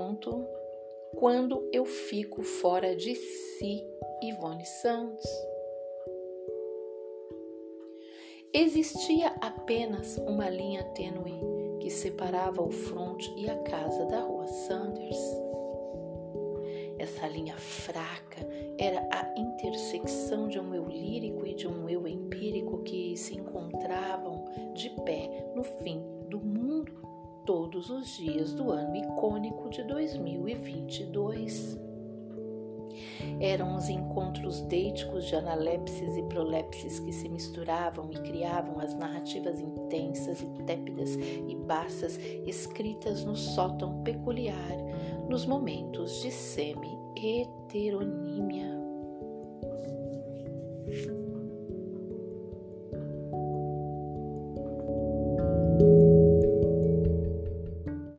ponto 0.00 0.46
quando 1.16 1.68
eu 1.72 1.84
fico 1.84 2.42
fora 2.42 2.96
de 2.96 3.14
si, 3.14 3.84
Ivone 4.22 4.64
Santos. 4.64 5.26
Existia 8.52 9.28
apenas 9.40 10.16
uma 10.18 10.48
linha 10.48 10.82
tênue 10.94 11.40
que 11.80 11.90
separava 11.90 12.62
o 12.62 12.70
fronte 12.70 13.32
e 13.36 13.48
a 13.48 13.56
casa 13.58 14.06
da 14.06 14.20
rua 14.20 14.46
Sanders. 14.46 15.18
Essa 16.98 17.26
linha 17.28 17.56
fraca 17.56 18.46
era 18.78 19.08
a 19.12 19.34
intersecção 19.38 20.48
de 20.48 20.58
um 20.58 20.74
eu 20.74 20.86
lírico 20.88 21.46
e 21.46 21.54
de 21.54 21.66
um 21.66 21.88
eu 21.88 22.06
empírico 22.06 22.82
que 22.82 23.16
se 23.16 23.36
encontravam 23.36 24.44
de 24.74 24.90
pé 25.04 25.50
no 25.54 25.62
fim 25.62 26.02
do 26.28 26.38
mundo 26.40 26.59
todos 27.50 27.90
os 27.90 28.16
dias 28.16 28.52
do 28.52 28.70
ano 28.70 28.94
icônico 28.94 29.68
de 29.70 29.82
2022. 29.82 31.76
Eram 33.40 33.74
os 33.74 33.88
encontros 33.88 34.60
deíticos 34.60 35.24
de 35.24 35.34
analepses 35.34 36.16
e 36.16 36.22
prolepses 36.22 37.00
que 37.00 37.12
se 37.12 37.28
misturavam 37.28 38.08
e 38.12 38.20
criavam 38.20 38.78
as 38.78 38.94
narrativas 38.94 39.58
intensas 39.58 40.40
e 40.40 40.46
tépidas 40.64 41.16
e 41.16 41.56
baças 41.66 42.20
escritas 42.46 43.24
no 43.24 43.34
sótão 43.34 44.00
peculiar 44.04 44.76
nos 45.28 45.44
momentos 45.44 46.22
de 46.22 46.30
semi-heteronímia. 46.30 48.78
thank 55.80 56.09